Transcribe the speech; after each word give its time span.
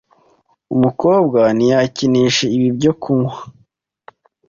Umukobwa 0.75 1.39
ntiyakinisha 1.57 2.43
ibi 2.55 2.67
byo 2.77 2.91
kunywa 3.01 3.37